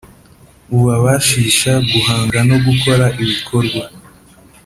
[0.69, 3.83] bubabashisha guhanga no gukora ibikorwa